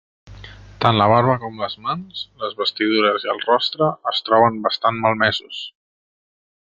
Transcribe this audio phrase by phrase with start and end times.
[0.85, 5.61] Tant la barba com les mans, les vestidures i el rostre es troben bastant malmesos.